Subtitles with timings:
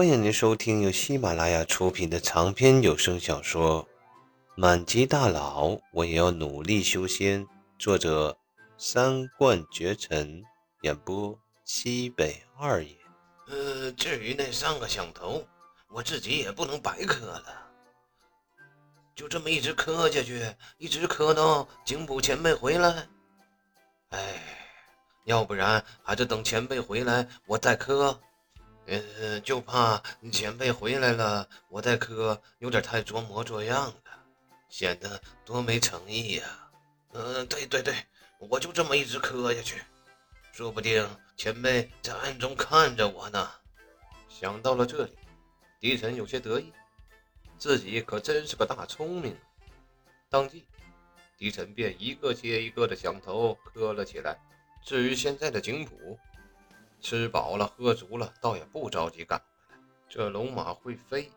[0.00, 3.84] 欢迎您收听由喜马拉雅出品的长篇有声小说
[4.54, 7.44] 《满级大佬我也要努力修仙》，
[7.78, 8.34] 作者
[8.78, 10.42] 三冠绝尘，
[10.80, 12.96] 演播西北二爷。
[13.48, 15.44] 呃，至于那三个响头，
[15.90, 17.44] 我自己也不能白磕了，
[19.14, 20.42] 就这么一直磕下去，
[20.78, 23.06] 一直磕到警捕前辈回来。
[24.08, 24.42] 哎，
[25.26, 28.18] 要不然还是等前辈回来我再磕。
[28.86, 30.02] 呃，就怕
[30.32, 33.94] 前辈回来了，我再磕有点太装模作样了，
[34.68, 36.42] 显得多没诚意呀。
[37.12, 37.94] 嗯，对对对，
[38.38, 39.82] 我就这么一直磕下去，
[40.52, 43.48] 说不定前辈在暗中看着我呢。
[44.28, 45.12] 想到了这里，
[45.78, 46.72] 狄晨有些得意，
[47.58, 49.36] 自己可真是个大聪明。
[50.28, 50.64] 当即，
[51.36, 54.36] 狄晨便一个接一个的响头磕了起来。
[54.84, 56.18] 至于现在的景谱。
[57.00, 59.78] 吃饱了，喝足了，倒也不着急赶回来。
[60.08, 61.30] 这龙马会飞，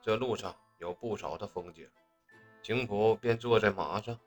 [0.00, 1.88] 这路上有不少的风景。
[2.62, 4.18] 景普便坐在马上，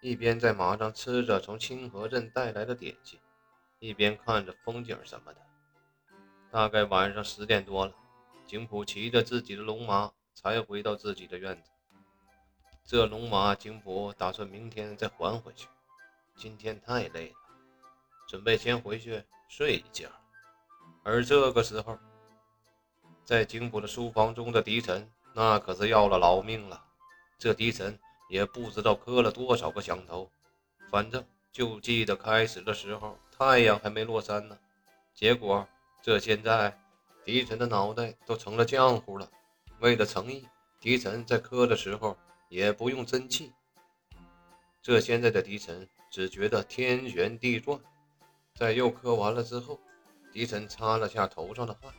[0.00, 3.20] 一边在马上吃着从清河镇带来的点心，
[3.78, 5.40] 一边看着风景什么的。
[6.50, 7.92] 大概晚上十点多了，
[8.46, 11.70] 景普骑着自己的龙马才回到自己的院子。
[12.84, 15.68] 这龙马，景普打算明天再还回去，
[16.36, 17.34] 今天太累了，
[18.26, 19.24] 准备先回去。
[19.48, 20.08] 睡一觉，
[21.02, 21.98] 而这个时候，
[23.24, 26.84] 在景普的书房中的狄晨，那可是要了老命了。
[27.38, 30.30] 这狄晨也不知道磕了多少个响头，
[30.90, 34.58] 反正就记得开始的时候太阳还没落山呢。
[35.14, 35.66] 结果
[36.02, 36.78] 这现在，
[37.24, 39.28] 狄晨的脑袋都成了浆糊了。
[39.80, 40.46] 为了诚意，
[40.78, 42.16] 狄晨在磕的时候
[42.50, 43.52] 也不用真气。
[44.82, 47.80] 这现在的狄晨只觉得天旋地转。
[48.58, 49.78] 在又磕完了之后，
[50.32, 51.94] 狄晨擦了下头上的汗，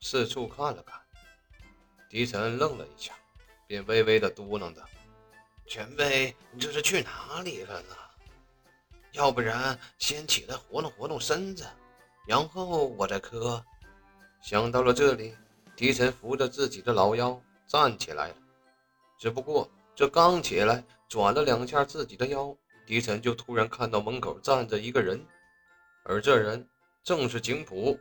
[0.00, 1.00] 四处看了看。
[2.08, 3.12] 狄晨愣了一下，
[3.66, 4.80] 便微微的嘟囔着
[5.66, 7.96] ：“前辈，你这是去哪里了呢？
[9.14, 11.66] 要不然先起来活动活动身子，
[12.24, 13.60] 然后我再磕。”
[14.40, 15.34] 想到了这里，
[15.74, 18.36] 狄晨扶着自己的老腰站起来了。
[19.18, 22.56] 只不过这刚起来，转了两下自己的腰，
[22.86, 25.20] 狄晨就突然看到门口站着一个人。
[26.08, 26.68] 而这人
[27.02, 27.98] 正是景普。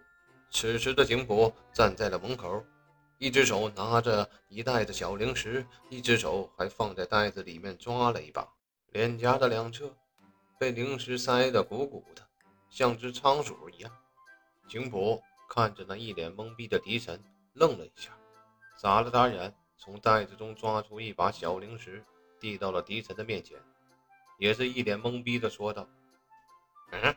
[0.51, 2.63] 此时的景普站在了门口，
[3.17, 8.47] 一只手拿着一袋子小零食，一只手还放在袋子里面抓了一把，
[8.91, 9.93] 脸颊的两侧
[10.59, 12.21] 被零食塞得鼓鼓的，
[12.69, 13.91] 像只仓鼠一样。
[14.67, 17.22] 景普看着那一脸懵逼的狄晨，
[17.53, 18.11] 愣了一下，
[18.77, 22.05] 眨了眨眼，从袋子中抓出一把小零食，
[22.39, 23.57] 递到了狄晨的面前，
[24.37, 25.89] 也是一脸懵逼的说道
[26.93, 27.16] ：“嗯。”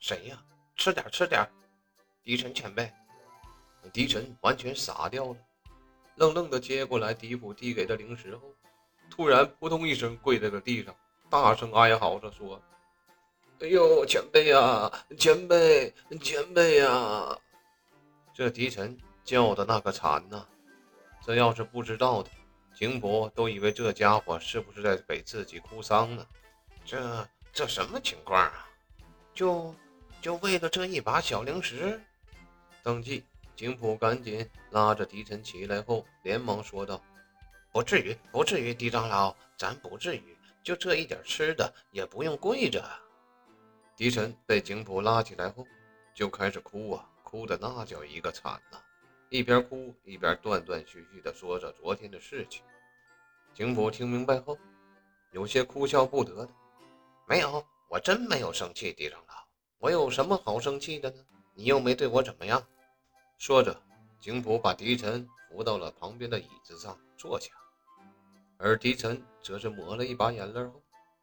[0.00, 0.42] 谁呀？
[0.76, 1.46] 吃点吃点。
[2.22, 2.90] 狄晨前辈，
[3.92, 5.36] 狄晨完全傻掉了，
[6.16, 8.54] 愣愣的接过来狄普递给的零食后，
[9.10, 10.94] 突然扑通一声跪在了地上，
[11.28, 12.60] 大声哀嚎着说
[13.60, 17.38] ：“哎呦，前辈呀，前辈，前辈呀！”
[18.32, 20.46] 这狄晨叫的那个惨呐！
[21.24, 22.30] 这要是不知道的，
[22.74, 26.26] 秦博都以为这家伙是不是在给自己哭丧呢？
[26.84, 28.66] 这这什么情况啊？
[29.34, 29.74] 就。
[30.20, 31.98] 就为了这一把小零食，
[32.82, 33.24] 当即
[33.56, 37.02] 景普赶紧拉着狄晨起来后，连忙说道
[37.72, 42.84] ：“不至于，不至于，狄长老，咱不至于，就这一点吃的也不用跪着。”
[43.96, 45.66] 狄晨被景普拉起来后，
[46.14, 48.78] 就开始哭啊，哭的那叫一个惨呐！
[49.30, 52.62] 一边哭一边断断续续地说着昨天的事情。
[53.54, 54.58] 景普听明白后，
[55.32, 56.52] 有些哭笑不得的
[57.26, 59.34] ：“没有，我真没有生气，狄长老。”
[59.80, 61.24] 我有什么好生气的呢？
[61.54, 62.62] 你又没对我怎么样。
[63.38, 63.82] 说着，
[64.20, 67.50] 景普把狄晨扶到了旁边的椅子上坐下，
[68.58, 70.82] 而狄晨则是抹了一把眼泪后，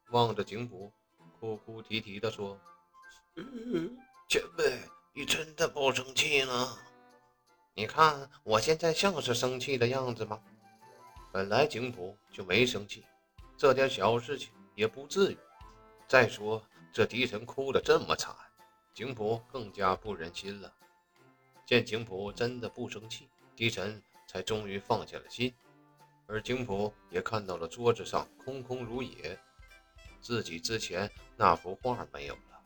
[0.09, 0.91] 望着景普，
[1.39, 2.59] 哭哭啼啼地说
[4.27, 4.79] ：“前辈，
[5.13, 6.79] 你真的不生气了？
[7.75, 10.41] 你看我现在像是生气的样子吗？
[11.31, 13.05] 本来景普就没生气，
[13.55, 15.37] 这点小事情也不至于。
[16.07, 18.35] 再说这狄晨哭得这么惨。”
[18.97, 20.73] 景普更加不忍心了，
[21.67, 25.53] 见景普真的不生气，狄晨才终于放下了心。
[26.25, 29.37] 而景普也看到了桌子上空空如也，
[30.19, 32.59] 自己之前那幅画没有了。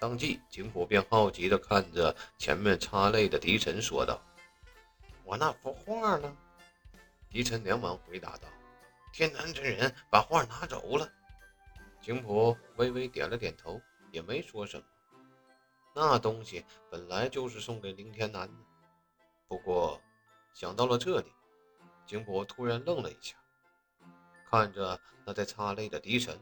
[0.00, 4.18] 当即，景普便好奇地看着前面擦泪的狄晨，说道
[5.24, 6.34] ：“我那幅画呢？”
[7.28, 8.48] 狄晨连忙回答道
[9.12, 11.06] ：“天南之人把画拿走了。”
[12.00, 13.78] 景普微微点了点头，
[14.10, 14.86] 也没说什么。
[15.94, 18.54] 那东西本来就是送给林天南的，
[19.46, 20.00] 不过
[20.54, 21.32] 想到了这里，
[22.06, 23.36] 金博突然愣了一下，
[24.50, 26.38] 看着那在擦泪的狄晨，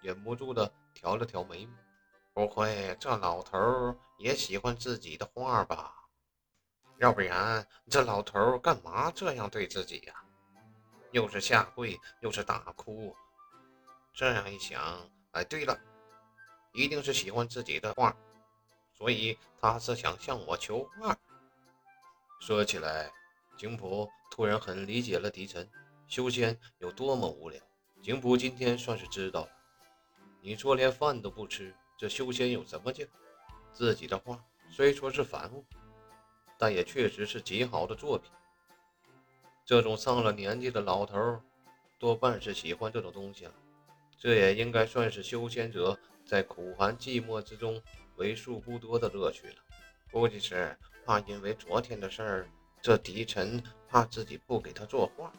[0.00, 1.72] 忍不住的挑了挑眉毛。
[2.32, 5.94] 不会，这老头也喜欢自己的画吧？
[6.98, 10.14] 要不然这老头干嘛这样对自己呀？
[11.12, 13.16] 又是下跪，又是大哭。
[14.12, 15.78] 这样一想，哎，对了，
[16.72, 18.14] 一定是喜欢自己的画，
[18.96, 21.16] 所以他是想向我求画。
[22.40, 23.10] 说起来，
[23.56, 25.68] 景普突然很理解了狄晨
[26.06, 27.60] 修仙有多么无聊。
[28.02, 29.48] 景普今天算是知道了，
[30.40, 31.74] 你说连饭都不吃。
[31.98, 33.08] 这修仙有什么劲？
[33.72, 35.64] 自己的画虽说是凡物，
[36.58, 38.30] 但也确实是极好的作品。
[39.64, 41.40] 这种上了年纪的老头，
[41.98, 43.54] 多半是喜欢这种东西了。
[44.18, 47.82] 这也应该算是修仙者在苦寒寂寞之中
[48.16, 49.56] 为数不多的乐趣了。
[50.10, 55.32] 估计是怕因为昨天的事儿，这狄晨怕自己不给他作画，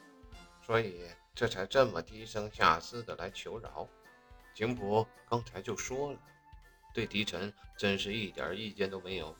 [0.65, 3.87] 所以这才这么低声下气的来求饶。
[4.53, 6.19] 景普刚才就说了。
[6.93, 9.35] 对狄晨真是一点意见都没有，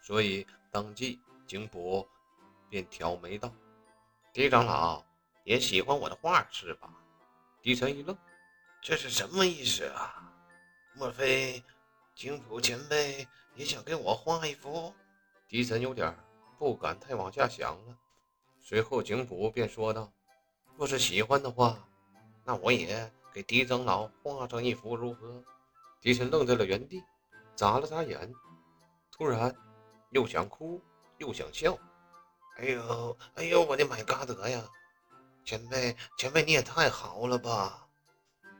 [0.00, 2.06] 所以当即景普
[2.70, 3.52] 便挑眉道
[4.32, 5.04] ：“狄长老
[5.42, 6.88] 也喜欢我的画是吧？”
[7.62, 8.16] 狄晨一愣
[8.80, 10.32] ：“这是什么意思啊？
[10.94, 11.60] 莫非
[12.18, 14.92] 景普前辈也想给我画一幅？”
[15.46, 16.12] 狄晨有点
[16.58, 17.96] 不敢太往下想了。
[18.60, 20.12] 随后景普便说道
[20.76, 21.78] ：“若是喜欢的话，
[22.44, 25.44] 那我也给狄长老画上一幅如何？”
[26.02, 27.04] 狄晨愣在了原地，
[27.54, 28.34] 眨了眨眼，
[29.12, 29.54] 突然
[30.10, 30.82] 又想哭
[31.18, 31.78] 又想笑。
[32.56, 34.68] 哎呦，哎呦，我的买嘎德呀！
[35.44, 37.86] 前辈，前辈你也太好了吧！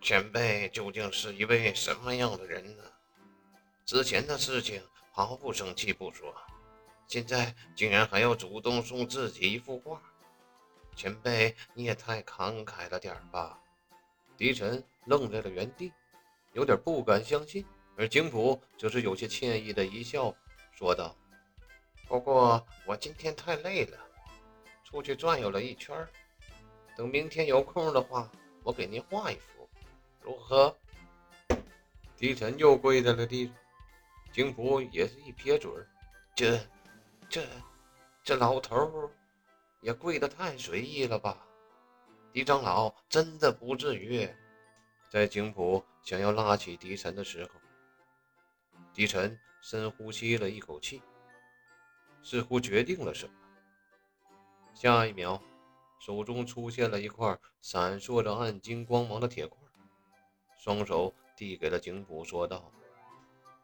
[0.00, 2.84] 前辈究竟是一位什么样的人呢？
[3.88, 6.34] 之前的事情毫不生气不说，
[7.06, 9.98] 现在竟然还要主动送自己一幅画。
[10.94, 13.58] 前辈你也太慷慨了点吧！
[14.36, 15.90] 狄晨愣在了原地。
[16.52, 17.64] 有点不敢相信，
[17.96, 20.34] 而景普则是有些歉意的一笑，
[20.70, 21.16] 说道
[22.06, 23.96] ：“不过我今天太累了，
[24.84, 26.06] 出去转悠了一圈
[26.94, 28.30] 等明天有空的话，
[28.62, 29.66] 我给您画一幅，
[30.20, 30.76] 如何？”
[32.18, 33.54] 狄晨又跪在了地上，
[34.32, 35.70] 景普也是一撇嘴
[36.36, 36.60] ：“这、
[37.28, 37.44] 这、
[38.22, 39.10] 这老头
[39.80, 41.46] 也跪得太随意了吧？
[42.32, 44.28] 狄长老真的不至于。”
[45.10, 47.50] 在景普想要拉起狄晨的时候，
[48.92, 51.00] 狄晨深呼吸了一口气，
[52.22, 53.32] 似乎决定了什么。
[54.74, 55.42] 下一秒，
[55.98, 59.58] 手中出现了一块闪烁着暗金光芒的铁块，
[60.58, 62.70] 双手递给了景普，说道：“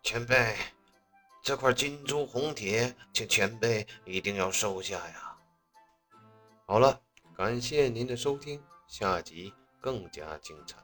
[0.05, 0.55] 前辈，
[1.43, 5.35] 这块金珠红铁，请前辈一定要收下呀！”
[6.67, 7.01] 好了，
[7.35, 10.77] 感谢您的收听，下集更加精彩。